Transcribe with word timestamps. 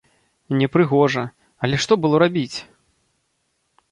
Непрыгожа, 0.61 1.25
але 1.67 1.75
што 1.85 1.93
было 2.05 2.15
рабіць?! 2.25 2.57